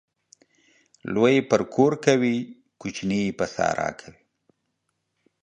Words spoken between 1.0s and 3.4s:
لوى يې پر کور کوي، کوچنى يې